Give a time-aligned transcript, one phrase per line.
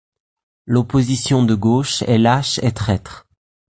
[0.65, 3.27] L’opposition de gauche est lâche et traître.